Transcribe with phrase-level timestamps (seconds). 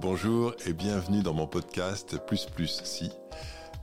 [0.00, 3.12] Bonjour et bienvenue dans mon podcast Plus Plus Si.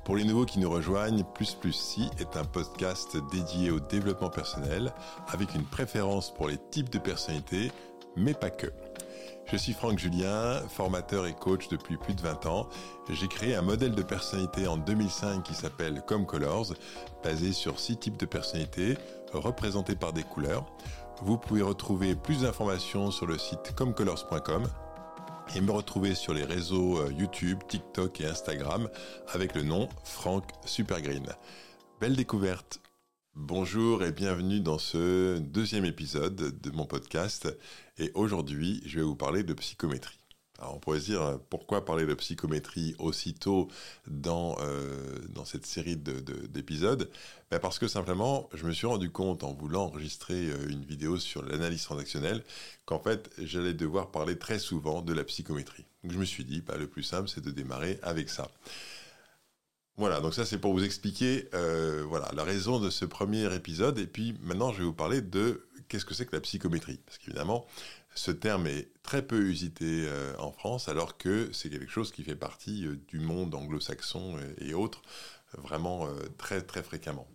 [0.03, 4.29] Pour les nouveaux qui nous rejoignent, Plus Plus Si est un podcast dédié au développement
[4.29, 4.91] personnel
[5.29, 7.71] avec une préférence pour les types de personnalités,
[8.17, 8.67] mais pas que.
[9.45, 12.67] Je suis Franck Julien, formateur et coach depuis plus de 20 ans.
[13.09, 16.73] J'ai créé un modèle de personnalité en 2005 qui s'appelle Comme Colors,
[17.23, 18.97] basé sur six types de personnalités
[19.31, 20.65] représentés par des couleurs.
[21.21, 24.67] Vous pouvez retrouver plus d'informations sur le site comecolors.com
[25.55, 28.89] et me retrouver sur les réseaux euh, YouTube, TikTok et Instagram
[29.27, 31.27] avec le nom Franck Supergreen.
[31.99, 32.79] Belle découverte
[33.35, 37.47] Bonjour et bienvenue dans ce deuxième épisode de mon podcast.
[37.97, 40.20] Et aujourd'hui, je vais vous parler de psychométrie.
[40.61, 43.67] Alors on pourrait se dire pourquoi parler de psychométrie aussitôt
[44.05, 47.09] dans, euh, cette série d'épisodes?
[47.49, 51.17] Ben Parce que simplement, je me suis rendu compte en voulant enregistrer euh, une vidéo
[51.17, 52.43] sur l'analyse transactionnelle
[52.85, 55.85] qu'en fait, j'allais devoir parler très souvent de la psychométrie.
[56.03, 58.47] Donc je me suis dit, ben, le plus simple, c'est de démarrer avec ça.
[59.97, 63.97] Voilà, donc ça c'est pour vous expliquer euh, voilà, la raison de ce premier épisode.
[63.97, 66.99] Et puis maintenant, je vais vous parler de qu'est-ce que c'est que la psychométrie.
[67.05, 67.65] Parce qu'évidemment,
[68.13, 72.23] ce terme est très peu usité euh, en France, alors que c'est quelque chose qui
[72.23, 75.01] fait partie euh, du monde anglo-saxon et, autres,
[75.57, 77.27] vraiment très très fréquemment.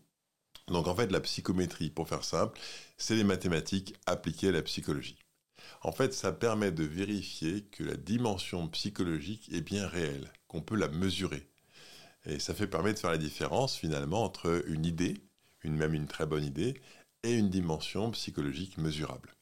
[0.69, 2.59] Donc en fait, la psychométrie, pour faire simple,
[2.97, 5.19] c'est les mathématiques appliquées à la psychologie.
[5.83, 10.77] En fait, ça permet de vérifier que la dimension psychologique est bien réelle, qu'on peut
[10.77, 11.49] la mesurer.
[12.25, 15.23] Et ça fait permettre de faire la différence finalement entre une idée,
[15.63, 16.81] une, même une très bonne idée,
[17.23, 19.36] et une dimension psychologique mesurable.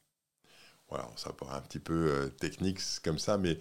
[0.94, 3.58] Voilà, ça paraît un petit peu euh, technique comme ça, mais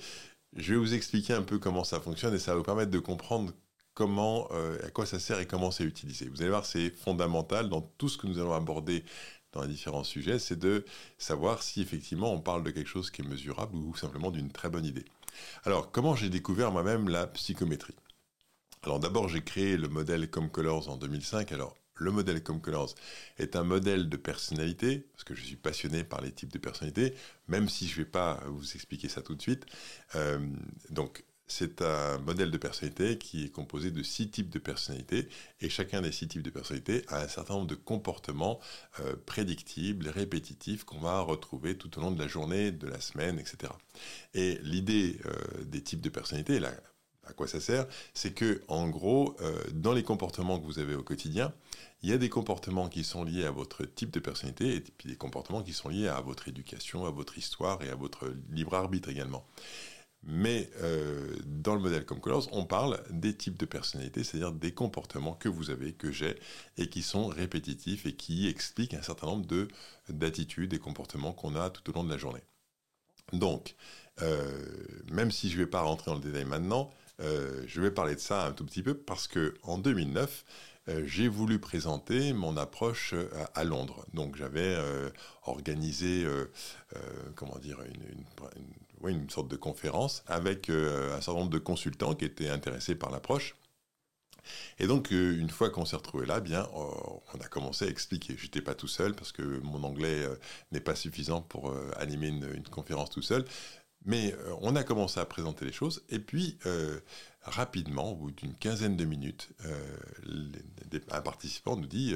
[0.55, 2.99] je vais vous expliquer un peu comment ça fonctionne et ça va vous permettre de
[2.99, 3.53] comprendre
[3.95, 6.27] comment, euh, à quoi ça sert et comment c'est utilisé.
[6.27, 9.03] Vous allez voir, c'est fondamental dans tout ce que nous allons aborder
[9.51, 10.85] dans les différents sujets, c'est de
[11.17, 14.69] savoir si effectivement on parle de quelque chose qui est mesurable ou simplement d'une très
[14.69, 15.05] bonne idée.
[15.63, 17.95] Alors, comment j'ai découvert moi-même la psychométrie?
[18.83, 21.51] Alors d'abord, j'ai créé le modèle Comcolors en 2005.
[21.51, 22.95] Alors le modèle Comcolors
[23.37, 27.13] est un modèle de personnalité, parce que je suis passionné par les types de personnalités,
[27.47, 29.65] même si je ne vais pas vous expliquer ça tout de suite.
[30.15, 30.39] Euh,
[30.89, 35.27] donc c'est un modèle de personnalité qui est composé de six types de personnalités,
[35.61, 38.59] et chacun des six types de personnalités a un certain nombre de comportements
[39.01, 43.39] euh, prédictibles, répétitifs, qu'on va retrouver tout au long de la journée, de la semaine,
[43.39, 43.71] etc.
[44.33, 46.73] Et l'idée euh, des types de personnalités, la
[47.25, 50.95] à quoi ça sert C'est que, en gros, euh, dans les comportements que vous avez
[50.95, 51.53] au quotidien,
[52.01, 55.09] il y a des comportements qui sont liés à votre type de personnalité et puis
[55.09, 58.73] des comportements qui sont liés à votre éducation, à votre histoire et à votre libre
[58.75, 59.45] arbitre également.
[60.25, 64.73] Mais euh, dans le modèle comme Colors, on parle des types de personnalité, c'est-à-dire des
[64.73, 66.39] comportements que vous avez, que j'ai,
[66.77, 69.67] et qui sont répétitifs et qui expliquent un certain nombre de
[70.09, 72.43] d'attitudes et comportements qu'on a tout au long de la journée.
[73.33, 73.75] Donc,
[74.21, 74.65] euh,
[75.11, 78.15] même si je ne vais pas rentrer dans le détail maintenant, euh, je vais parler
[78.15, 80.45] de ça un tout petit peu parce que en 2009,
[80.89, 83.13] euh, j'ai voulu présenter mon approche
[83.53, 84.05] à, Londres.
[84.13, 84.77] Donc j'avais
[85.43, 86.25] organisé,
[87.35, 87.79] comment dire,
[89.05, 93.55] une, sorte de conférence avec un certain nombre de consultants qui étaient intéressés par l'approche.
[94.77, 98.35] Et donc, une fois qu'on s'est retrouvé là, bien, on a commencé à expliquer.
[98.37, 100.27] J'étais pas tout seul parce que mon anglais
[100.73, 103.45] n'est pas suffisant pour animer une, conférence tout seul.
[104.05, 106.99] Mais euh, on a commencé à présenter les choses, et puis euh,
[107.41, 109.97] rapidement, au bout d'une quinzaine de minutes, euh,
[111.11, 112.15] un participant nous dit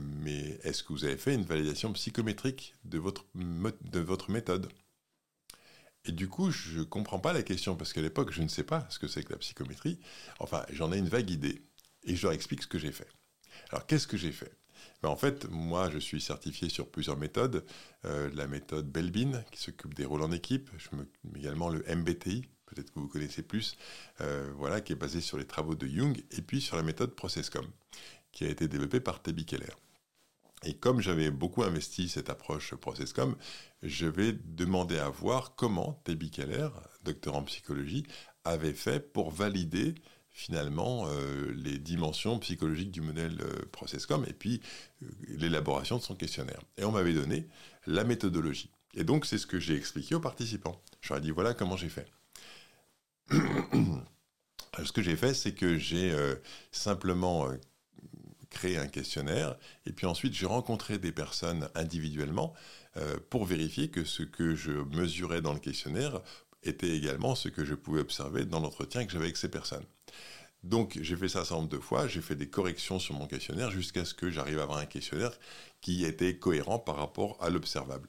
[0.00, 4.68] Mais est-ce que vous avez fait une validation psychométrique de votre, de votre méthode?
[6.04, 8.64] Et du coup, je ne comprends pas la question, parce qu'à l'époque, je ne sais
[8.64, 10.00] pas ce que c'est que la psychométrie.
[10.40, 11.62] Enfin, j'en ai une vague idée,
[12.04, 13.08] et je leur explique ce que j'ai fait.
[13.70, 14.52] Alors, qu'est-ce que j'ai fait?
[15.02, 17.64] En fait, moi, je suis certifié sur plusieurs méthodes.
[18.04, 20.70] Euh, la méthode Belbin, qui s'occupe des rôles en équipe.
[21.36, 23.76] Également le MBTI, peut-être que vous connaissez plus,
[24.20, 26.22] euh, voilà, qui est basé sur les travaux de Jung.
[26.30, 27.66] Et puis sur la méthode Processcom,
[28.30, 29.72] qui a été développée par Tebi Keller.
[30.64, 33.34] Et comme j'avais beaucoup investi cette approche Processcom,
[33.82, 36.68] je vais demander à voir comment Tebi Keller,
[37.04, 38.06] docteur en psychologie,
[38.44, 39.94] avait fait pour valider
[40.32, 44.60] finalement euh, les dimensions psychologiques du modèle euh, ProcessCom et puis
[45.02, 46.60] euh, l'élaboration de son questionnaire.
[46.78, 47.46] Et on m'avait donné
[47.86, 48.70] la méthodologie.
[48.94, 50.80] Et donc c'est ce que j'ai expliqué aux participants.
[51.14, 52.10] Ai dit voilà comment j'ai fait.
[53.30, 56.14] ce que j'ai fait, c'est que j'ai
[56.70, 57.48] simplement
[58.50, 59.56] créé un questionnaire
[59.86, 62.54] et puis ensuite j'ai rencontré des personnes individuellement
[63.30, 66.20] pour vérifier que ce que je mesurais dans le questionnaire
[66.62, 69.84] était également ce que je pouvais observer dans l'entretien que j'avais avec ces personnes.
[70.62, 73.26] Donc j'ai fait ça un certain nombre de fois, j'ai fait des corrections sur mon
[73.26, 75.32] questionnaire jusqu'à ce que j'arrive à avoir un questionnaire
[75.80, 78.08] qui était cohérent par rapport à l'observable.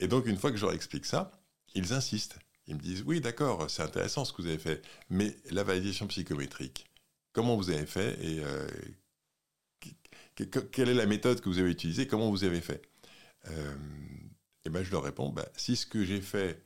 [0.00, 1.40] Et donc une fois que je leur explique ça,
[1.74, 2.38] ils insistent.
[2.66, 6.06] Ils me disent, oui, d'accord, c'est intéressant ce que vous avez fait, mais la validation
[6.06, 6.86] psychométrique,
[7.32, 8.68] comment vous avez fait et euh,
[10.72, 12.82] quelle est la méthode que vous avez utilisée, comment vous avez fait?
[13.48, 13.74] Euh,
[14.64, 16.62] Et ben, je leur réponds, bah, si ce que j'ai fait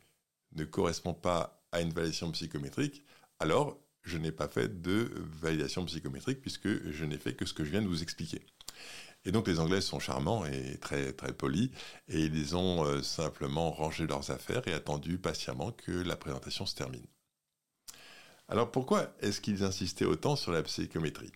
[0.54, 3.04] ne correspond pas à une validation psychométrique,
[3.40, 5.10] alors je n'ai pas fait de
[5.40, 8.42] validation psychométrique puisque je n'ai fait que ce que je viens de vous expliquer.
[9.24, 11.70] Et donc les Anglais sont charmants et très très polis
[12.08, 16.74] et ils ont euh, simplement rangé leurs affaires et attendu patiemment que la présentation se
[16.74, 17.06] termine.
[18.48, 21.32] Alors pourquoi est-ce qu'ils insistaient autant sur la psychométrie?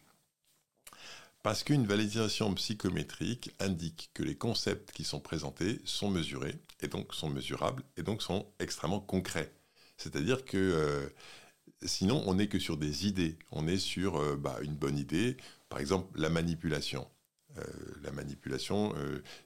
[1.48, 7.14] Parce qu'une validation psychométrique indique que les concepts qui sont présentés sont mesurés et donc
[7.14, 9.50] sont mesurables et donc sont extrêmement concrets.
[9.96, 11.08] C'est-à-dire que euh,
[11.86, 15.38] sinon on n'est que sur des idées, on est sur euh, bah, une bonne idée,
[15.70, 17.08] par exemple la manipulation.
[17.56, 17.62] Euh,
[18.02, 18.94] la manipulation,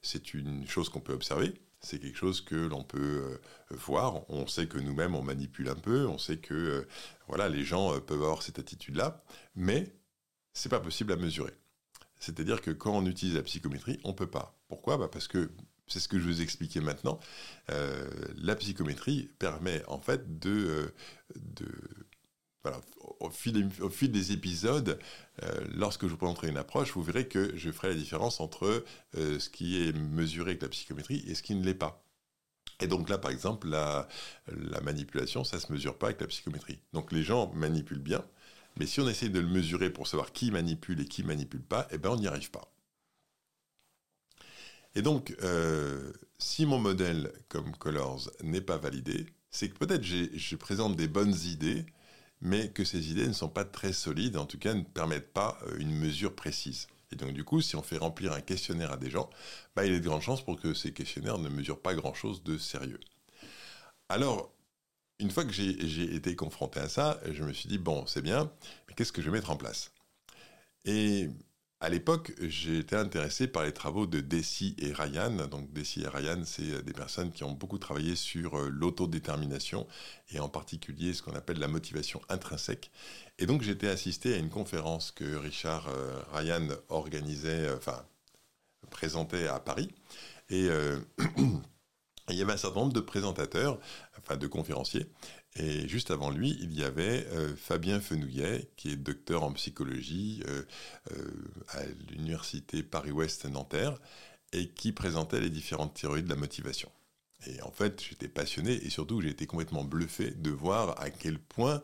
[0.03, 3.39] c'est une chose qu'on peut observer, c'est quelque chose que l'on peut
[3.71, 4.29] voir.
[4.29, 6.85] On sait que nous-mêmes, on manipule un peu, on sait que
[7.29, 9.23] voilà, les gens peuvent avoir cette attitude-là,
[9.55, 9.95] mais
[10.53, 11.53] c'est pas possible à mesurer.
[12.23, 14.59] C'est-à-dire que quand on utilise la psychométrie, on peut pas.
[14.69, 14.97] Pourquoi?
[14.97, 15.51] Bah Parce que
[15.87, 17.19] c'est ce que je vous expliquais maintenant.
[17.69, 20.95] la psychométrie permet en fait de,
[21.37, 21.67] de
[23.21, 24.99] au fil, des épisodes,
[25.43, 28.85] euh, lorsque je vous présenterai une approche, vous verrez que je ferai la différence entre
[29.17, 32.05] euh, ce qui est mesuré avec la psychométrie et ce qui ne l'est pas.
[32.81, 34.09] Et donc là, par exemple, la,
[34.83, 36.81] manipulation, ça ne se mesure pas avec la psychométrie.
[36.93, 38.25] Donc les gens manipulent bien,
[38.77, 41.89] mais si on essaie de le mesurer pour savoir qui manipule et qui manipule pas,
[41.91, 42.73] eh ben on n'y arrive pas.
[44.95, 50.57] Et donc, euh, si mon modèle comme Colors n'est pas validé, c'est que peut-être je
[50.57, 51.87] présente des bonnes idées,
[52.41, 55.59] mais que ces idées ne sont pas très solides, en tout cas ne permettent pas
[55.67, 56.89] euh, une mesure précise.
[57.13, 59.31] Et donc du coup, si on fait remplir un questionnaire à des gens,
[59.77, 62.59] bah, il a de grandes chances pour que ces questionnaires ne mesurent pas grand-chose de
[62.59, 63.01] sérieux.
[64.09, 64.52] Alors,
[65.23, 68.51] une fois que j'ai été confronté à ça, je me suis dit, bon, c'est bien,
[68.89, 69.93] mais qu'est-ce que je vais mettre en place?
[70.85, 71.31] Et
[71.81, 75.49] à l'époque, été intéressé par les travaux de Deci et Ryan.
[75.49, 79.89] Donc, Deci et Ryan, c'est euh, des personnes qui ont beaucoup travaillé sur euh, l'autodétermination
[80.31, 82.93] et en particulier ce qu'on appelle la motivation intrinsèque.
[83.39, 88.05] Et donc, j'étais assisté à une conférence que Richard euh, Ryan organisait, enfin,
[88.91, 89.89] présentait à Paris.
[90.51, 90.69] Et
[92.29, 93.79] il y avait un certain nombre de présentateurs,
[94.19, 95.07] enfin de conférenciers,
[95.57, 100.43] et juste avant lui, il y avait euh, Fabien Fenouillet, qui est docteur en psychologie
[100.49, 100.63] euh,
[101.13, 101.31] euh,
[101.69, 103.99] à l'université Paris-Ouest Nanterre,
[104.53, 106.91] et qui présentait les différentes théories de la motivation.
[107.47, 111.39] Et en fait, j'étais passionné et surtout, j'ai été complètement bluffé de voir à quel
[111.39, 111.83] point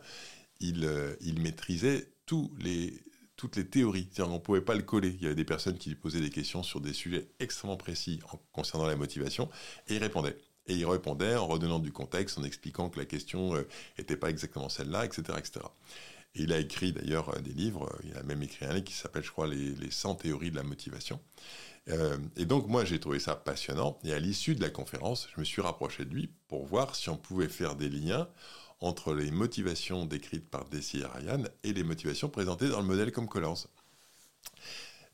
[0.60, 0.88] il,
[1.20, 3.02] il maîtrisait tous les,
[3.38, 4.08] toutes les théories.
[4.12, 5.14] C'est-à-dire ne pouvait pas le coller.
[5.16, 8.20] Il y avait des personnes qui lui posaient des questions sur des sujets extrêmement précis
[8.52, 9.48] concernant la motivation
[9.86, 10.36] et il répondait.
[10.66, 13.54] Et il répondait en redonnant du contexte, en expliquant que la question
[13.96, 15.60] n'était euh, pas exactement celle-là, etc., etc.
[16.34, 18.84] Et il a écrit d'ailleurs euh, des livres, euh, il a même écrit un livre
[18.84, 21.20] qui s'appelle, je crois, les, les 100 théories de la motivation.
[22.36, 23.98] et donc moi, j'ai trouvé ça passionnant.
[24.04, 27.08] Et à l'issue de la conférence, je me suis rapproché de lui pour voir si
[27.08, 28.28] on pouvait faire des liens
[28.80, 33.28] entre les motivations décrites par Desi Ryan et les motivations présentées dans le modèle comme
[33.28, 33.54] Collins.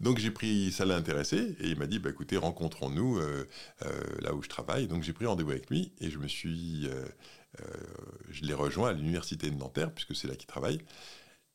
[0.01, 3.49] Donc j'ai pris, ça l'a intéressé, et il m'a dit, bah, écoutez, rencontrons-nous euh,
[3.83, 4.87] euh, là où je travaille.
[4.87, 7.07] Donc j'ai pris rendez-vous avec lui, et je me suis, euh,
[8.31, 10.81] je l'ai rejoint à l'université de Nanterre, puisque c'est là qu'il travaille.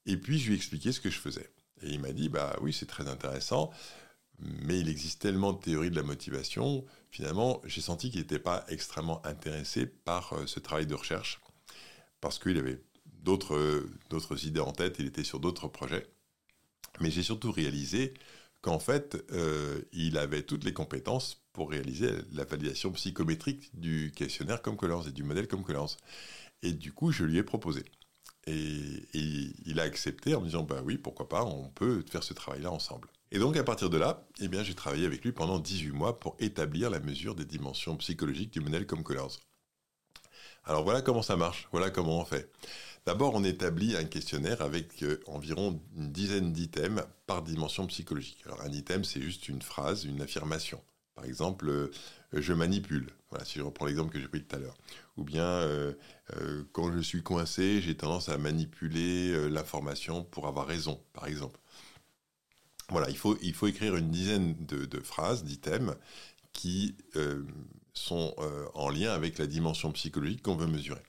[0.06, 1.50] Et puis je lui ai expliqué ce que je faisais.
[1.82, 3.72] Et il m'a dit, bah oui, c'est très intéressant,
[4.40, 8.66] mais il existe tellement de théories de la motivation, finalement, j'ai senti qu'il n'était pas
[8.70, 11.42] extrêmement intéressé par ce travail de recherche,
[12.22, 12.82] parce qu'il avait
[13.24, 16.08] d'autres idées en tête, il était sur d'autres projets.
[17.00, 18.14] Mais j'ai surtout réalisé
[18.62, 24.62] qu'en fait, euh, il avait toutes les compétences pour réaliser la validation psychométrique du questionnaire
[24.62, 25.98] comme Collins et du modèle comme Collins.
[26.62, 27.84] Et du coup, je lui ai proposé.
[28.48, 29.08] Et,
[29.66, 32.72] il a accepté en me disant, bah oui, pourquoi pas, on peut faire ce travail-là
[32.72, 33.08] ensemble.
[33.32, 36.36] Et donc, à partir de là, eh j'ai travaillé avec lui pendant 18 mois pour
[36.40, 39.28] établir la mesure des dimensions psychologiques du modèle comme Collins.
[40.66, 42.50] Alors voilà comment ça marche, voilà comment on fait.
[43.06, 48.44] D'abord, on établit un questionnaire avec euh, environ une dizaine d'items par dimension psychologique.
[48.64, 50.80] Un item, c'est juste une phrase, une affirmation.
[51.16, 51.92] Par exemple, euh,
[52.34, 53.08] je manipule.
[53.30, 54.78] Voilà, si je reprends l'exemple que j'ai pris tout à l'heure.
[55.18, 55.94] Ou bien, euh,
[56.72, 61.60] quand je suis coincé, j'ai tendance à manipuler l'information pour avoir raison, par exemple.
[62.90, 65.96] Voilà, il faut, écrire une dizaine de phrases, d'items,
[66.54, 66.96] qui
[67.94, 68.36] sont
[68.74, 71.02] en lien avec la dimension psychologique qu'on veut mesurer.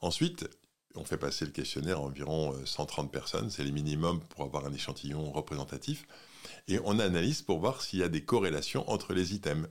[0.00, 0.48] Ensuite,
[0.94, 4.66] on fait passer le questionnaire à environ 130 euh, personnes, c'est le minimum pour avoir
[4.66, 6.06] un échantillon représentatif.
[6.68, 9.68] Et on analyse pour voir s'il y a des corrélations entre les items.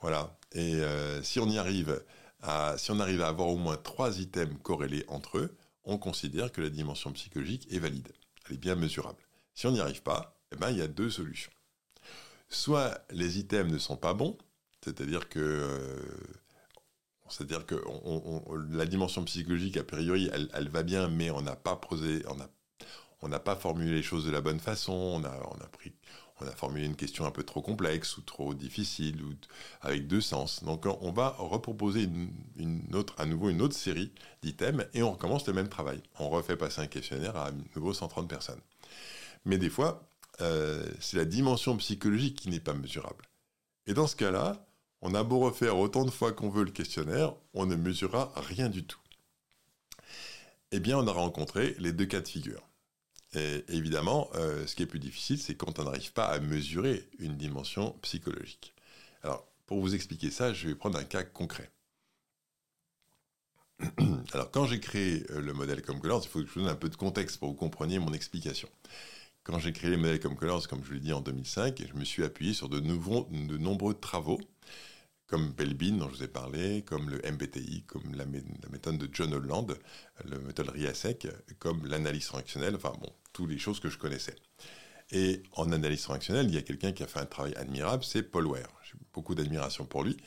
[0.00, 0.38] Voilà.
[0.52, 2.02] Et euh, si on y arrive
[2.76, 6.60] si on arrive à avoir au moins trois items corrélés entre eux, on considère que
[6.60, 8.12] la dimension psychologique est valide,
[8.46, 9.18] elle est bien mesurable.
[9.54, 11.50] Si on n'y arrive pas, eh ben, il y a deux solutions.
[12.48, 14.38] Soit les items ne sont pas bons,
[14.84, 16.02] c'est-à-dire que, euh,
[17.28, 17.76] c'est-à-dire que
[18.70, 22.24] la dimension psychologique, a priori, elle, va bien, mais on n'a pas posé,
[23.20, 25.92] on n'a pas formulé les choses de la bonne façon, on a, on a pris,
[26.40, 29.34] on a formulé une question un peu trop complexe ou trop difficile ou
[29.80, 30.62] avec deux sens.
[30.62, 32.08] Donc on va reproposer
[32.56, 36.02] une, autre, à nouveau une autre série d'items et on recommence le même travail.
[36.18, 38.60] On refait passer un questionnaire à nouveau 130 personnes.
[39.44, 40.08] Mais des fois,
[40.40, 43.24] euh, c'est la dimension psychologique qui n'est pas mesurable.
[43.86, 44.67] Et dans ce cas-là,
[45.02, 48.68] on a beau refaire autant de fois qu'on veut le questionnaire, on ne mesurera rien
[48.68, 49.00] du tout.
[50.72, 52.68] Eh bien, on a rencontré les deux cas de figure.
[53.34, 57.08] Et évidemment, euh, ce qui est plus difficile, c'est quand on n'arrive pas à mesurer
[57.18, 58.74] une dimension psychologique.
[59.22, 61.70] Alors, pour vous expliquer ça, je vais prendre un cas concret.
[64.32, 66.70] Alors, quand j'ai créé euh, le modèle comme Colors, il faut que je vous donne
[66.70, 68.68] un peu de contexte pour que vous compreniez mon explication.
[69.48, 72.04] Quand j'ai créé les modèles comme Colors, comme je l'ai dit en 2005, je me
[72.04, 74.38] suis appuyé sur de, nombreux travaux
[75.26, 79.32] comme Belbin dont je vous ai parlé, comme le MBTI, comme la, méthode de John
[79.32, 79.74] Holland,
[80.26, 81.28] la méthode RIASEC,
[81.58, 84.36] comme l'analyse transactionnelle, enfin bon, toutes les choses que je connaissais.
[85.12, 88.22] Et en analyse transactionnelle, il y a quelqu'un qui a fait un travail admirable, c'est
[88.22, 88.80] Paul Ware.
[88.84, 90.18] J'ai beaucoup d'admiration pour lui.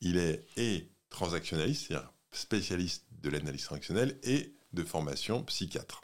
[0.00, 6.00] Il est et transactionnaliste, c'est-à-dire spécialiste de l'analyse transactionnelle et de formation psychiatre.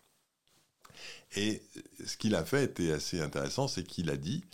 [1.37, 1.63] Et
[2.05, 4.45] ce qu'il a fait était assez intéressant, c'est qu'il a dit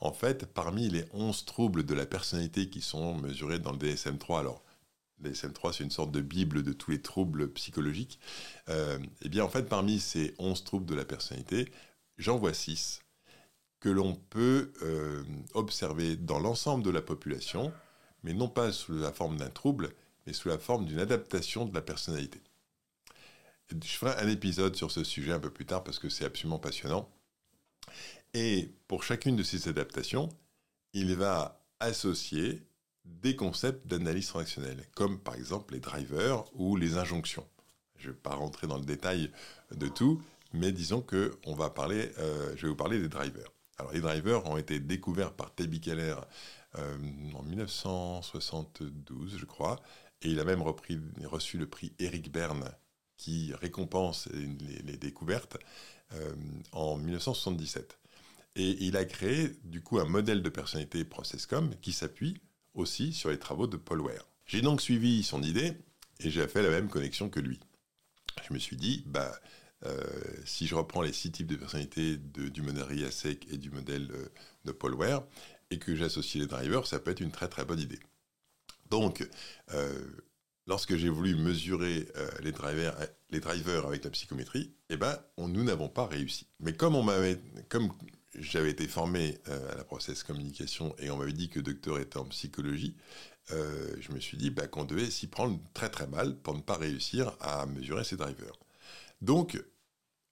[0.00, 4.40] en fait, parmi les 11 troubles de la personnalité qui sont mesurés dans le DSM-3,
[4.40, 4.62] alors
[5.20, 8.18] le DSM-3 c'est une sorte de bible de tous les troubles psychologiques,
[8.68, 11.72] euh, eh bien en fait parmi ces 11 troubles de la personnalité,
[12.18, 13.00] j'en vois 6
[13.80, 15.22] que l'on peut euh,
[15.54, 17.72] observer dans l'ensemble de la population,
[18.22, 19.90] mais non pas sous la forme d'un trouble,
[20.26, 22.42] mais sous la forme d'une adaptation de la personnalité.
[23.82, 26.58] Je ferai un épisode sur ce sujet un peu plus tard parce que c'est absolument
[26.58, 27.08] passionnant.
[28.32, 30.28] Et pour chacune de ces adaptations,
[30.92, 32.62] il va associer
[33.04, 37.46] des concepts d'analyse transactionnelle, comme par exemple les drivers ou les injonctions.
[37.96, 39.30] Je ne vais pas rentrer dans le détail
[39.72, 43.50] de tout, mais disons que on va parler, euh, je vais vous parler des drivers.
[43.78, 46.16] Alors les drivers ont été découverts par Tebi Keller
[46.78, 46.96] euh,
[47.34, 49.80] en 1972, je crois,
[50.22, 52.70] et il a même reçu le prix Eric Berne
[53.60, 55.56] récompense les, découvertes
[56.12, 56.34] euh,
[56.72, 57.98] en 1977.
[58.56, 62.40] Et il a créé du coup un modèle de personnalité ProcessCom qui s'appuie
[62.74, 64.28] aussi sur les travaux de Paul Ware.
[64.46, 65.72] J'ai donc suivi son idée
[66.20, 67.60] et j'ai fait la même connexion que lui.
[68.46, 69.32] Je me suis dit, bah,
[69.86, 70.02] euh,
[70.44, 74.28] si je reprends les six types de personnalités du modèle RIASEC et du modèle euh,
[74.64, 75.24] de Paul Ware
[75.70, 78.00] et que j'associe les drivers, ça peut être une très très bonne idée.
[78.90, 79.26] Donc,
[80.66, 82.08] lorsque j'ai voulu mesurer
[82.42, 82.96] les, drivers,
[83.30, 86.46] les drivers avec la psychométrie, eh ben, nous n'avons pas réussi.
[86.60, 86.96] Mais comme
[88.34, 91.98] j'avais été formé euh, à la process communication et on m'avait dit que le docteur
[91.98, 92.96] était en psychologie,
[93.52, 96.62] euh, je me suis dit bah, qu'on devait s'y prendre très très mal pour ne
[96.62, 98.58] pas réussir à mesurer ces drivers.
[99.20, 99.62] Donc,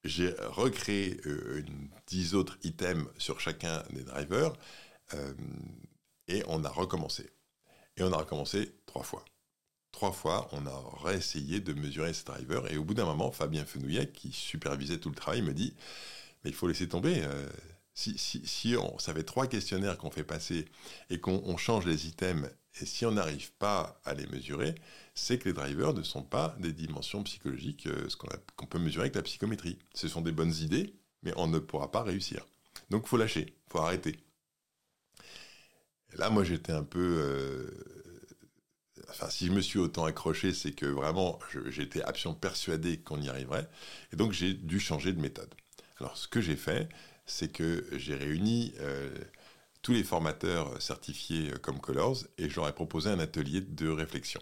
[0.04, 1.64] j'ai recréé euh,
[2.08, 4.52] 10 autres items sur chacun des drivers
[5.14, 5.34] euh,
[6.28, 7.30] et on a recommencé.
[7.96, 9.24] Et on a recommencé trois fois.
[9.92, 13.64] Trois fois, on a réessayé de mesurer ces drivers et au bout d'un moment, Fabien
[13.64, 15.74] Fenouillet, qui supervisait tout le travail, me dit
[16.42, 17.22] mais il faut laisser tomber
[17.94, 20.66] si, si, on, ça fait trois questionnaires qu'on fait passer
[21.10, 22.48] et qu'on change les items,
[22.80, 24.74] et si on n'arrive pas à les mesurer,
[25.14, 28.08] c'est que les drivers ne sont pas des dimensions psychologiques euh,
[28.56, 29.78] qu'on peut mesurer avec la psychométrie.
[29.94, 32.46] Ce sont des bonnes idées, mais on ne pourra pas réussir.
[32.88, 34.18] Donc il faut lâcher, il faut arrêter.
[36.14, 37.18] Là, moi, j'étais un peu...
[37.20, 38.01] Euh,
[39.10, 43.28] enfin, si je me suis autant accroché, c'est que vraiment, j'étais absolument persuadé qu'on y
[43.28, 43.68] arriverait.
[44.12, 45.54] Et donc, j'ai dû changer de méthode.
[46.00, 46.88] Alors, ce que j'ai fait,
[47.26, 49.10] c'est que j'ai réuni euh,
[49.82, 54.40] tous les formateurs certifiés comme Colors et je leur ai proposé un atelier de réflexion.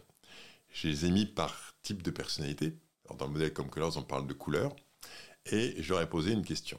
[0.71, 2.77] Je les ai mis par type de personnalité.
[3.19, 4.75] dans le modèle comme Colors, on parle de couleurs.
[5.47, 6.79] Et je leur ai posé une question.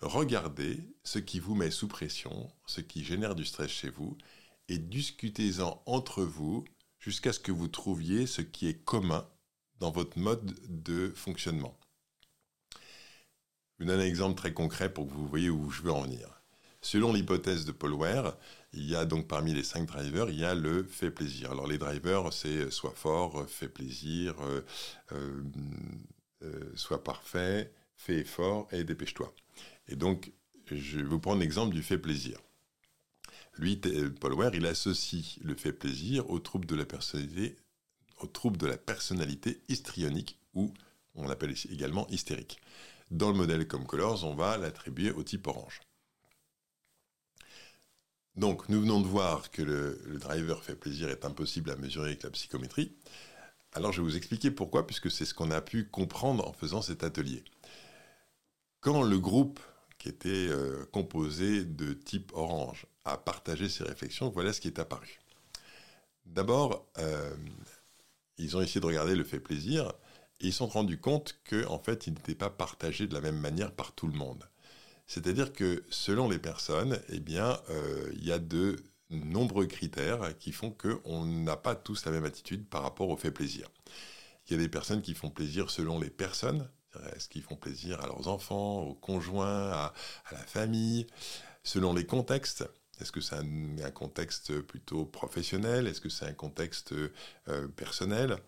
[0.00, 4.16] Regardez ce qui vous met sous pression, ce qui génère du stress chez vous,
[4.68, 6.64] et discutez-en entre vous
[7.02, 9.26] jusqu'à ce que vous trouviez ce qui est commun
[9.80, 11.76] dans votre mode de fonctionnement.
[12.74, 16.02] Je vous donne un exemple très concret pour que vous voyez où je veux en
[16.02, 16.28] venir.
[16.80, 18.36] Selon l'hypothèse de Paul Ware,
[18.72, 21.50] il y a donc parmi les cinq drivers, il y a le fait plaisir.
[21.50, 24.64] Alors les drivers, c'est soit fort, fait plaisir, euh,
[25.12, 25.42] euh,
[26.44, 29.34] euh, soit parfait, fais effort et dépêche-toi.
[29.88, 30.32] Et donc,
[30.70, 32.38] je vais vous prendre l'exemple du fait plaisir.
[33.58, 33.76] Lui,
[34.20, 37.56] Paul Ware, il associe le fait plaisir au trouble de la personnalité
[38.22, 40.72] aux troubles de la personnalité histrionique ou
[41.14, 42.60] on l'appelle également hystérique.
[43.10, 45.80] Dans le modèle comme Colors, on va l'attribuer au type orange.
[48.36, 52.22] Donc, nous venons de voir que le, driver fait plaisir est impossible à mesurer avec
[52.22, 52.96] la psychométrie.
[53.74, 56.80] Alors, je vais vous expliquer pourquoi, puisque c'est ce qu'on a pu comprendre en faisant
[56.80, 57.44] cet atelier.
[58.80, 59.60] Quand le groupe
[59.98, 64.78] qui était euh, composé de type orange a partagé ses réflexions, voilà ce qui est
[64.78, 65.20] apparu.
[66.26, 67.34] D'abord, euh,
[68.38, 69.92] ils ont essayé de regarder le fait plaisir
[70.40, 73.20] et ils se sont rendus compte qu'en en fait, il n'était pas partagé de la
[73.20, 74.48] même manière par tout le monde.
[75.06, 78.76] C'est-à-dire que selon les personnes, eh bien, euh, il y a de
[79.10, 83.30] nombreux critères qui font qu'on n'a pas tous la même attitude par rapport au fait
[83.30, 83.68] plaisir.
[84.46, 86.68] Il y a des personnes qui font plaisir selon les personnes,
[87.14, 89.94] est-ce qu'ils font plaisir à leurs enfants, aux conjoints, à,
[90.30, 91.06] la famille,
[91.62, 92.64] selon les contextes.
[93.02, 95.88] Est-ce que c'est un, contexte plutôt professionnel?
[95.88, 98.38] Est-ce que c'est un contexte euh, personnel?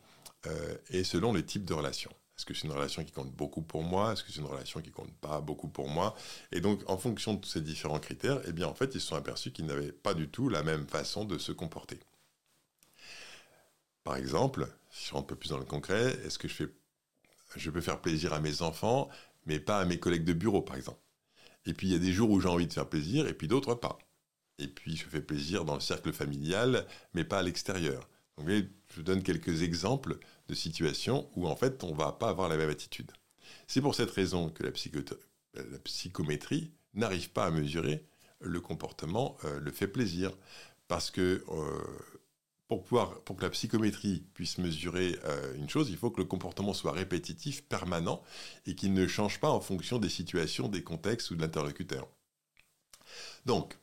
[0.47, 2.13] Euh, Et selon les types de relations.
[2.37, 4.13] Est-ce que c'est une relation qui compte beaucoup pour moi?
[4.13, 6.15] Est-ce que c'est une relation qui compte pas beaucoup pour moi?
[6.53, 9.17] Et donc, en fonction de ces différents critères, eh bien, en fait, ils se sont
[9.17, 12.01] aperçus qu'ils n'avaient pas du tout la même façon de se comporter.
[14.05, 17.81] Par exemple, si je rentre un peu plus dans le concret, est-ce que je peux
[17.81, 19.09] faire plaisir à mes enfants,
[19.47, 21.01] mais pas à mes collègues de bureau, par exemple?
[21.67, 23.49] Et puis, il y a des jours où j'ai envie de faire plaisir, et puis
[23.49, 23.99] d'autres pas.
[24.59, 28.09] Et puis, je fais plaisir dans le cercle familial, mais pas à l'extérieur.
[28.39, 30.19] Je donne quelques exemples
[30.49, 33.11] de situations où en fait on ne va pas avoir la même attitude.
[33.67, 34.73] C'est pour cette raison que la,
[35.85, 38.05] psychométrie n'arrive pas à mesurer
[38.41, 40.33] le comportement, euh, le fait plaisir.
[40.89, 41.83] Parce que euh,
[42.69, 46.27] pour, pouvoir, pour que la psychométrie puisse mesurer euh, une chose, il faut que le
[46.27, 48.23] comportement soit répétitif, permanent,
[48.67, 52.09] et qu'il ne change pas en fonction des situations, des contextes ou de l'interlocuteur.
[53.47, 53.77] Donc,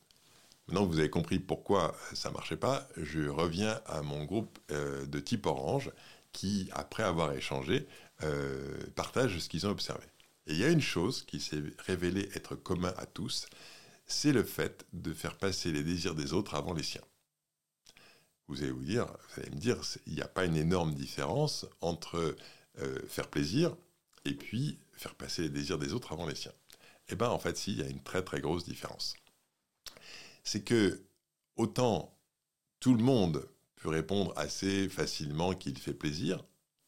[0.71, 4.57] Maintenant que vous avez compris pourquoi ça ne marchait pas, je reviens à mon groupe
[4.69, 5.91] de type orange
[6.31, 7.87] qui, après avoir échangé,
[8.23, 10.05] euh, partagent ce qu'ils ont observé.
[10.47, 13.47] Et il y a une chose qui s'est révélée être commun à tous,
[14.05, 17.01] c'est le fait de faire passer les désirs des autres avant les siens.
[18.47, 21.65] Vous allez vous dire, vous allez me dire, il n'y a pas une énorme différence
[21.81, 22.35] entre
[22.79, 23.75] euh, faire plaisir
[24.23, 26.53] et puis faire passer les désirs des autres avant les siens.
[27.09, 29.15] Eh bien, en fait, si, il y a une très très grosse différence.
[30.43, 31.03] C'est que
[31.55, 32.17] autant
[32.79, 36.43] tout le monde peut répondre assez facilement qu'il fait plaisir,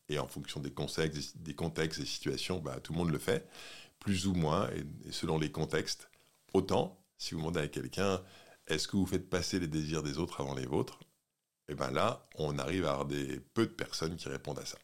[0.09, 3.47] et en fonction des contextes, des situations, bah, tout le monde le fait,
[3.99, 6.09] plus ou moins, et, selon les contextes.
[6.53, 8.21] Autant, si vous demandez à quelqu'un,
[8.67, 10.99] est-ce que vous faites passer les désirs des autres avant les vôtres
[11.67, 14.77] Et eh bien là, on arrive à avoir peu de personnes qui répondent à ça.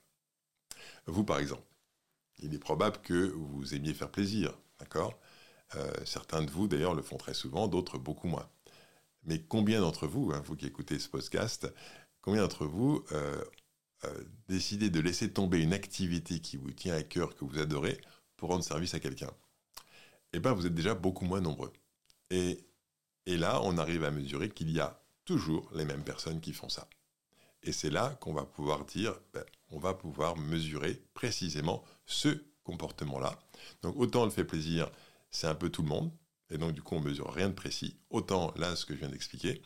[1.06, 1.64] Vous, par exemple,
[2.40, 5.20] il est probable que vous aimiez faire plaisir, d'accord?
[5.76, 8.50] Euh, Certains de vous, d'ailleurs, le font très souvent, d'autres beaucoup moins.
[9.30, 11.72] Mais combien d'entre vous, hein, vous qui écoutez ce podcast,
[12.22, 13.40] combien d'entre vous euh,
[14.06, 18.02] euh, décidez de laisser tomber une activité qui vous tient à cœur, que vous adorez,
[18.38, 19.30] pour rendre service à quelqu'un?
[20.34, 21.72] Eh bien, vous êtes déjà beaucoup moins nombreux.
[22.32, 22.66] Et,
[23.28, 26.90] là, on arrive à mesurer qu'il y a toujours les mêmes personnes qui font ça.
[27.62, 32.30] Et c'est là qu'on va pouvoir dire, ben, on va pouvoir mesurer précisément ce
[32.64, 33.38] comportement-là.
[33.84, 34.90] Donc autant le fait plaisir,
[35.30, 36.12] c'est un peu tout le monde,
[36.50, 37.98] et donc du coup on mesure rien de précis.
[38.10, 39.62] Autant là, ce que je viens d'expliquer,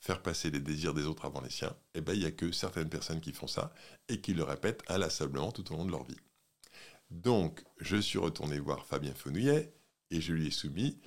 [0.00, 2.52] faire passer les désirs des autres avant les siens, eh ben il n'y a que
[2.52, 3.72] certaines personnes qui font ça
[4.08, 6.16] et qui le répètent inlassablement tout au long de leur vie.
[7.10, 9.72] Donc je suis retourné voir Fabien Fenouillet
[10.10, 11.00] et je lui ai soumis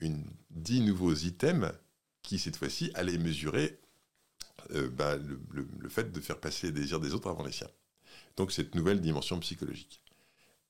[0.00, 1.72] une, dix nouveaux items
[2.22, 3.80] qui cette fois-ci allaient mesurer
[4.72, 7.70] euh, bah, le fait de faire passer les désirs des autres avant les siens.
[8.36, 10.00] Donc cette nouvelle dimension psychologique.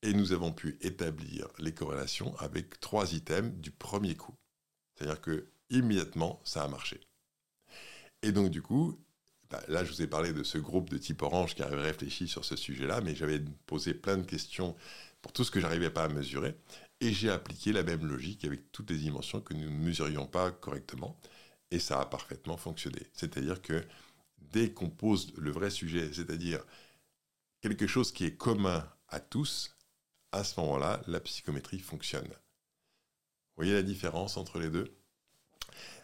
[0.01, 4.35] Et nous avons pu établir les corrélations avec trois items du premier coup.
[4.95, 7.01] C'est-à-dire que immédiatement, ça a marché.
[8.21, 8.99] Et donc du coup,
[9.49, 12.27] bah, là je vous ai parlé de ce groupe de type orange qui avait réfléchi
[12.27, 14.75] sur ce sujet-là, mais j'avais posé plein de questions
[15.21, 16.55] pour tout ce que j'arrivais pas à mesurer,
[17.01, 20.51] et j'ai appliqué la même logique avec toutes les dimensions que nous ne mesurions pas
[20.51, 21.19] correctement,
[21.71, 23.07] et ça a parfaitement fonctionné.
[23.13, 23.83] C'est-à-dire que
[24.37, 26.63] dès qu'on pose le vrai sujet, c'est-à-dire
[27.61, 29.75] quelque chose qui est commun à tous,
[30.31, 32.27] à ce moment-là, la psychométrie fonctionne.
[32.27, 34.95] Vous voyez la différence entre les deux?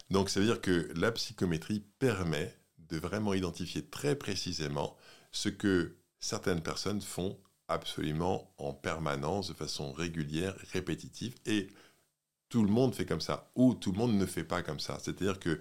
[0.09, 4.95] Donc ça veut dire que la psychométrie permet de vraiment identifier très précisément
[5.31, 11.67] ce que certaines personnes font absolument en permanence, de façon régulière, répétitive, et
[12.49, 14.99] tout le monde fait comme ça, ou tout le monde ne fait pas comme ça.
[15.01, 15.59] C'est-à-dire que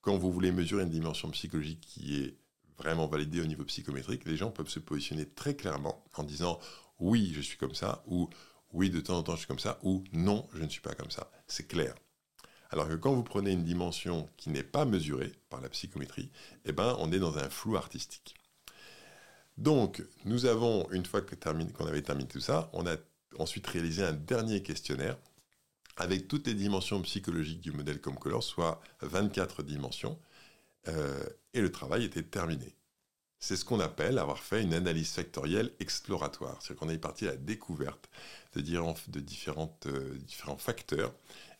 [0.00, 2.36] quand vous voulez mesurer une dimension psychologique qui est
[2.78, 6.60] vraiment validée au niveau psychométrique, les gens peuvent se positionner très clairement en disant
[6.98, 8.28] oui, je suis comme ça, ou
[8.72, 10.94] oui, de temps en temps, je suis comme ça, ou non, je ne suis pas
[10.94, 11.30] comme ça.
[11.46, 11.94] C'est clair.
[12.70, 16.30] Alors que quand vous prenez une dimension qui n'est pas mesurée par la psychométrie,
[16.64, 18.34] eh ben, on est dans un flou artistique.
[19.58, 22.96] Donc, nous avons, une fois qu'on avait terminé tout ça, on a
[23.38, 25.18] ensuite réalisé un dernier questionnaire
[25.96, 30.18] avec toutes les dimensions psychologiques du modèle Comcolor, soit 24 dimensions,
[30.88, 32.74] euh, et le travail était terminé.
[33.42, 36.62] C'est ce qu'on appelle avoir fait une analyse factorielle exploratoire.
[36.62, 38.08] C'est-à-dire qu'on est parti à la découverte
[38.54, 41.12] de, de différentes, euh, différents facteurs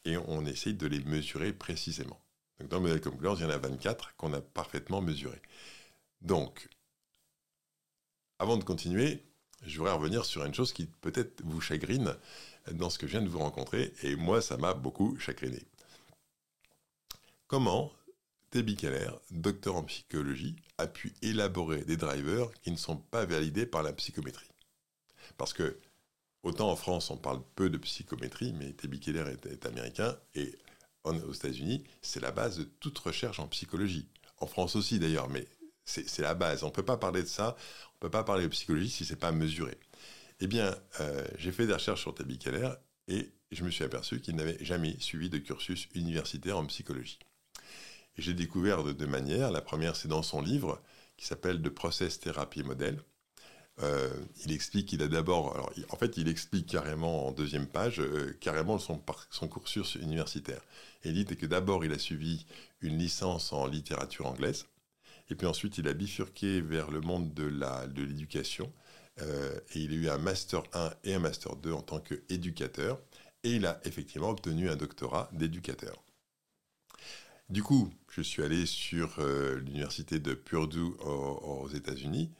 [0.05, 2.21] et on essaye de les mesurer précisément.
[2.61, 5.42] Donc dans le modèle Comcolor, il y en a 24 qu'on a parfaitement mesurés.
[6.21, 6.68] Donc,
[8.38, 9.21] avant de continuer,
[9.66, 12.14] je voudrais revenir sur une chose qui peut-être vous chagrine
[12.71, 15.61] dans ce que je viens de vous rencontrer, et moi, ça m'a beaucoup chagriné.
[17.49, 17.92] Comment
[18.53, 23.65] Tebi Keller, docteur en psychologie, a pu élaborer des drivers qui ne sont pas validés
[23.65, 24.51] par la psychométrie
[25.38, 25.81] Parce que,
[26.43, 30.55] autant en France, on parle peu de psychométrie, mais Tebi Keller est, américain, et
[31.05, 34.07] aux États-Unis, c'est la base de toute recherche en psychologie.
[34.37, 35.49] En France aussi d'ailleurs, mais
[35.87, 36.62] c'est la base.
[36.62, 37.57] On ne peut pas parler de ça,
[37.95, 39.79] on ne peut pas parler de psychologie si ce n'est pas mesuré.
[40.41, 42.69] Eh bien, euh, j'ai fait des recherches sur Tabi Keller
[43.09, 47.19] et je me suis aperçu qu'il n'avait jamais suivi de cursus universitaire en psychologie.
[48.16, 49.51] J'ai découvert de deux manières.
[49.51, 50.81] La première, c'est dans son livre
[51.16, 53.01] qui s'appelle The Process Therapy Model.
[53.81, 54.11] Euh,
[54.44, 58.79] il explique qu'il a d'abord, en fait, il explique carrément en deuxième page, euh, carrément
[58.79, 60.61] son, son, cursus universitaire.
[61.05, 62.44] Il dit que d'abord, il a suivi
[62.83, 64.66] une licence en littérature anglaise,
[65.31, 67.44] et puis ensuite, il a bifurqué vers le monde de
[68.03, 68.70] l'éducation,
[69.20, 73.01] euh, et il a eu un Master 1 et un Master 2 en tant qu'éducateur.
[73.44, 76.03] Et il a effectivement obtenu un doctorat d'éducateur.
[77.48, 82.31] Du coup, je suis allé sur euh, l'université de Purdue aux, États-Unis.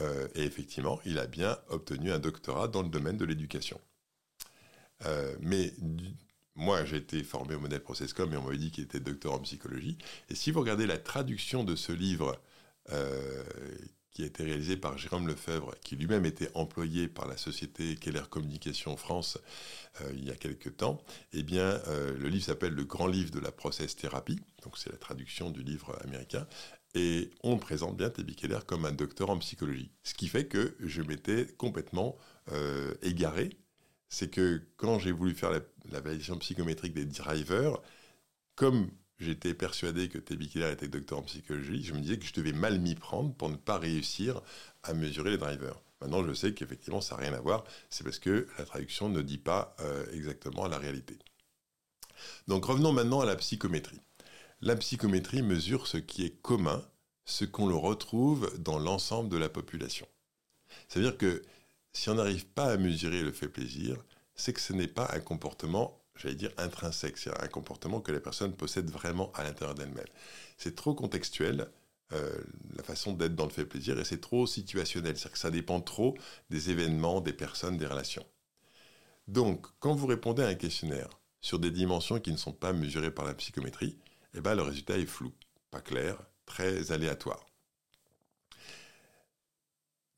[0.00, 3.80] Euh, et effectivement, il a bien obtenu un doctorat dans le domaine de l'éducation.
[5.40, 5.72] mais
[6.54, 9.40] moi, j'ai été formé au modèle Processcom et on m'avait dit qu'il était docteur en
[9.40, 9.98] psychologie.
[10.30, 12.40] Et si vous regardez la traduction de ce livre
[14.16, 18.22] qui a été réalisé par Jérôme Lefebvre, qui lui-même était employé par la société Keller
[18.30, 19.36] Communication France
[20.00, 21.02] euh, il y a quelques temps,
[21.34, 24.90] eh bien, euh, le livre s'appelle Le Grand Livre de la Process Thérapie, donc c'est
[24.90, 26.46] la traduction du livre américain,
[26.94, 29.90] et on présente bien Tebi Keller comme un docteur en psychologie.
[30.02, 32.16] Ce qui fait que je m'étais complètement
[32.52, 33.50] euh, égaré,
[34.08, 37.82] c'est que quand j'ai voulu faire la validation psychométrique des drivers,
[38.54, 42.34] comme j'étais persuadé que Tebi Keller était docteur en psychologie, je me disais que je
[42.34, 44.40] devais mal m'y prendre pour ne pas réussir
[44.82, 45.80] à mesurer les drivers.
[46.00, 47.64] Maintenant, je sais qu'effectivement, ça n'a rien à voir.
[47.88, 51.18] C'est parce que la traduction ne dit pas euh, exactement la réalité.
[52.48, 54.00] Donc revenons maintenant à la psychométrie.
[54.60, 56.82] La psychométrie mesure ce qui est commun,
[57.24, 60.06] ce qu'on le retrouve dans l'ensemble de la population.
[60.88, 61.42] C'est-à-dire que
[61.92, 63.96] si on n'arrive pas à mesurer le fait plaisir,
[64.34, 68.20] c'est que ce n'est pas un comportement j'allais dire, intrinsèque, c'est un comportement que la
[68.20, 70.06] personne possède vraiment à l'intérieur d'elle-même.
[70.56, 71.68] C'est trop contextuel,
[72.12, 72.36] euh,
[72.76, 75.80] la façon d'être dans le fait plaisir, et c'est trop situationnel, c'est-à-dire que ça dépend
[75.80, 76.16] trop
[76.50, 78.26] des événements, des personnes, des relations.
[79.28, 81.08] Donc, quand vous répondez à un questionnaire
[81.40, 83.98] sur des dimensions qui ne sont pas mesurées par la psychométrie,
[84.34, 85.32] eh ben, le résultat est flou,
[85.70, 87.45] pas clair, très aléatoire.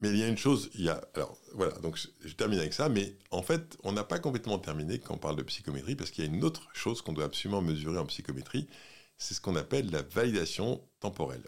[0.01, 2.73] Mais il y a une chose, il y a, alors voilà, donc je, termine avec
[2.73, 6.11] ça, mais en fait, on n'a pas complètement terminé quand on parle de psychométrie, parce
[6.11, 8.69] qu'il y a une autre chose qu'on doit absolument mesurer en psychométrie,
[9.17, 11.43] c'est ce qu'on appelle la validation temporelle.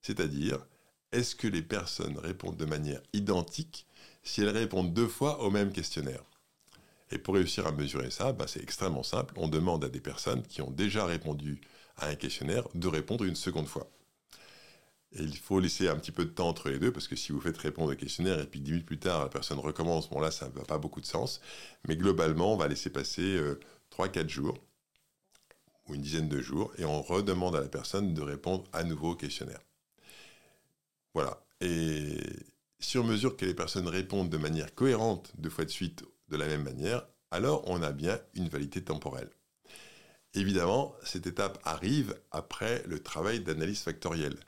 [0.00, 0.64] C'est-à-dire,
[1.12, 3.86] est-ce que les personnes répondent de manière identique
[4.22, 6.24] si elles répondent deux fois au même questionnaire?
[7.10, 10.42] Et pour réussir à mesurer ça, bah, c'est extrêmement simple, on demande à des personnes
[10.42, 11.60] qui ont déjà répondu
[11.96, 13.90] à un questionnaire de répondre une seconde fois.
[15.12, 17.40] Il faut laisser un petit peu de temps entre les deux, parce que si vous
[17.40, 20.30] faites répondre au questionnaire et puis dix minutes plus tard, la personne recommence, bon là,
[20.30, 21.40] ça n'a pas beaucoup de sens.
[21.88, 23.40] Mais globalement, on va laisser passer
[23.90, 24.58] 3-4 euh, jours,
[25.88, 29.10] ou une dizaine de jours, et on redemande à la personne de répondre à nouveau
[29.10, 29.60] au questionnaire.
[31.14, 31.42] Voilà.
[31.60, 32.18] Et
[32.96, 36.46] on mesure que les personnes répondent de manière cohérente deux fois de suite de la
[36.46, 39.30] même manière, alors on a bien une validité temporelle.
[40.34, 44.38] Évidemment, cette étape arrive après le travail d'analyse factorielle.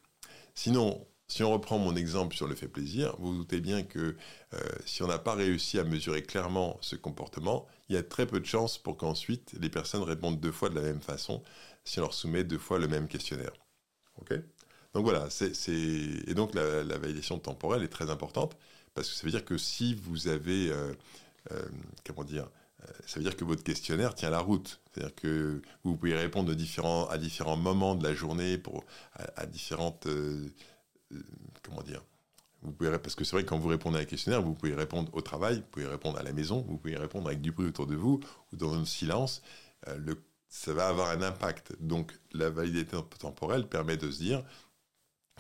[0.55, 4.17] Sinon, si on reprend mon exemple sur le fait plaisir, vous, vous doutez bien que
[4.53, 8.27] euh, si on n'a pas réussi à mesurer clairement ce comportement, il y a très
[8.27, 11.43] peu de chances pour qu'ensuite les personnes répondent deux fois de la même façon
[11.85, 13.53] si on leur soumet deux fois le même questionnaire.
[14.95, 15.29] donc voilà,
[15.69, 18.57] et donc la, validation temporelle est très importante
[18.95, 20.93] parce que ça veut dire que si vous avez, euh,
[21.53, 21.63] euh,
[22.05, 22.51] comment dire,
[23.07, 24.81] ça veut dire que votre questionnaire tient la route.
[24.93, 28.85] C'est-à-dire que vous pouvez répondre à différents moments de la journée, pour,
[29.37, 30.07] à, différentes...
[30.07, 30.49] Euh,
[31.13, 31.23] euh,
[31.63, 32.03] comment dire
[32.63, 34.75] vous pouvez, Parce que c'est vrai que quand vous répondez à un questionnaire, vous pouvez
[34.75, 37.69] répondre au travail, vous pouvez répondre à la maison, vous pouvez répondre avec du bruit
[37.69, 38.21] autour de vous
[38.53, 39.43] ou dans un silence.
[39.89, 41.75] Euh, le, ça va avoir un impact.
[41.81, 44.45] Donc la validité temporelle permet de se dire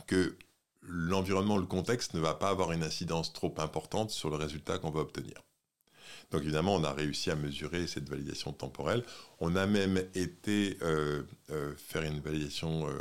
[0.07, 0.37] que
[0.83, 4.91] l'environnement, le contexte ne va pas avoir une incidence trop importante sur le résultat qu'on
[4.91, 5.43] va obtenir.
[6.33, 9.05] Donc évidemment, on a réussi à mesurer cette validation temporelle.
[9.41, 12.99] On a même été euh, euh, faire une validation, euh,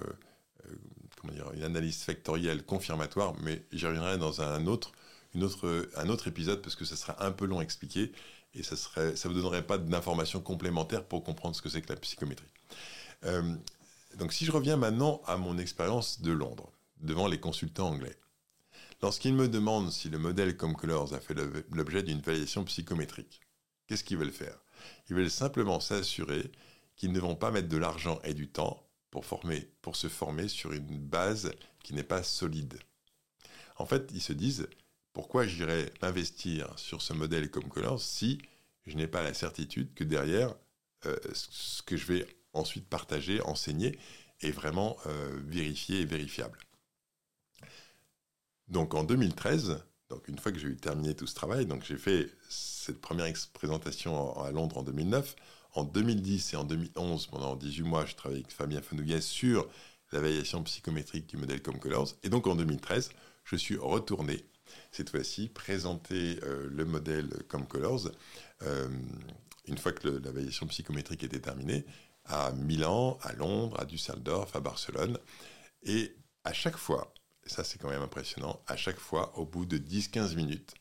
[1.19, 4.91] comment dire, une analyse factorielle confirmatoire, mais j'y reviendrai dans un autre,
[5.33, 5.47] une
[6.27, 8.11] épisode parce que ça sera un peu long à expliquer
[8.53, 11.87] et ça ne ça vous donnerait pas d'informations complémentaires pour comprendre ce que c'est que
[11.87, 12.51] la psychométrie.
[14.17, 18.15] donc si je reviens maintenant à mon expérience de Londres, devant les consultants anglais.
[19.01, 21.33] Lorsqu'ils me demandent si le modèle comme Colors a fait
[21.71, 23.41] l'objet d'une validation psychométrique,
[23.87, 24.63] qu'est-ce qu'ils veulent faire?
[25.09, 26.51] Ils veulent simplement s'assurer
[26.95, 30.47] qu'ils ne vont pas mettre de l'argent et du temps pour, former, pour se former
[30.47, 31.51] sur une base
[31.83, 32.77] qui n'est pas solide.
[33.77, 34.67] En fait, ils se disent,
[35.13, 38.37] pourquoi j'irais investir sur ce modèle comme Colors si
[38.85, 40.53] je n'ai pas la certitude que derrière,
[41.07, 43.97] euh, ce que je vais ensuite partager, enseigner,
[44.41, 46.59] est vraiment euh, vérifié et vérifiable?
[48.71, 51.97] Donc en 2013, donc une fois que j'ai eu terminé tout ce travail, donc j'ai
[51.97, 55.35] fait cette première présentation à Londres en 2009.
[55.73, 59.67] En 2010 et en 2011, pendant 18 mois, je travaillé avec Fabien Fenouillet sur
[60.11, 62.09] l'évaluation psychométrique du modèle Comcolors.
[62.23, 63.11] Et donc en 2013,
[63.43, 64.45] je suis retourné,
[64.91, 68.09] cette fois-ci, présenter euh, le modèle Comcolors,
[68.63, 68.89] euh,
[69.65, 71.85] une fois que l'évaluation psychométrique était terminée,
[72.23, 75.17] à Milan, à Londres, à Düsseldorf, à Barcelone.
[75.83, 77.13] Et à chaque fois,
[77.45, 80.73] ça c'est quand même impressionnant, à chaque fois au bout de 10-15 minutes.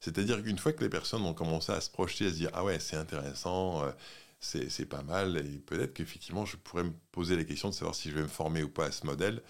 [0.00, 2.64] C'est-à-dire qu'une fois que les personnes ont commencé à se projeter, à se dire Ah
[2.64, 3.92] ouais, c'est intéressant, euh,
[4.40, 8.10] c'est pas mal, et peut-être qu'effectivement je pourrais me poser la question de savoir si
[8.10, 9.42] je vais me former ou pas à ce modèle,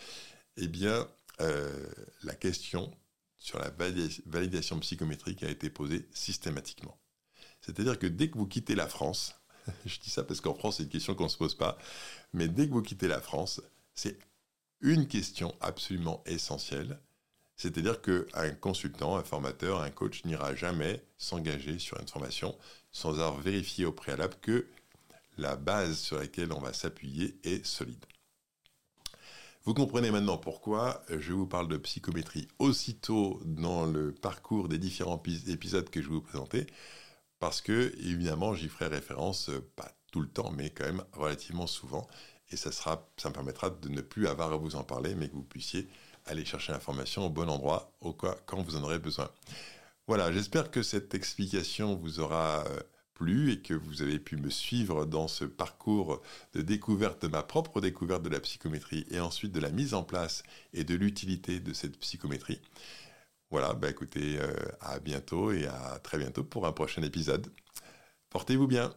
[0.59, 1.09] eh bien
[1.41, 1.89] euh,
[2.23, 2.93] la question
[3.39, 3.71] sur la
[4.27, 6.97] validation psychométrique a été posée systématiquement.
[7.63, 9.35] C'est-à-dire que dès que vous quittez la France,
[9.87, 11.79] je dis ça parce qu'en France c'est une question qu'on ne se pose pas,
[12.35, 13.63] mais dès que vous quittez la France,
[13.95, 14.19] c'est
[14.83, 16.99] une question absolument essentielle,
[17.57, 22.57] c'est-à-dire qu'un consultant, un formateur, un coach n'ira jamais s'engager sur une formation
[22.91, 24.67] sans avoir vérifié au préalable que
[25.39, 28.05] la base sur laquelle on va s'appuyer est solide.
[29.65, 35.23] Vous comprenez maintenant pourquoi je vous parle de psychométrie aussitôt dans le parcours des différents
[35.47, 36.67] épisodes que je vais vous présenter,
[37.39, 42.09] parce que évidemment j'y ferai référence, pas tout le temps, mais quand même relativement souvent,
[42.53, 45.29] et ça, sera, ça me permettra de ne plus avoir à vous en parler, mais
[45.29, 45.89] que vous puissiez
[46.27, 49.31] aller chercher l'information au bon endroit, au quoi, quand vous en aurez besoin.
[50.07, 52.81] Voilà, j'espère que cette explication vous aura euh,
[53.15, 56.23] plu et que vous avez pu me suivre dans ce parcours
[56.55, 60.03] de découverte de ma propre découverte de la psychométrie et ensuite de la mise en
[60.03, 62.61] place et de l'utilité de cette psychométrie.
[63.51, 67.53] Voilà, bah écoutez, euh, à bientôt et à très bientôt pour un prochain épisode.
[68.31, 68.95] Portez-vous bien.